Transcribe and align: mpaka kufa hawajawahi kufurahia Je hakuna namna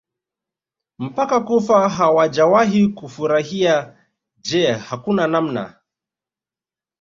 mpaka 0.99 1.39
kufa 1.41 1.89
hawajawahi 1.89 2.87
kufurahia 2.87 3.97
Je 4.41 4.71
hakuna 4.73 5.27
namna 5.27 5.79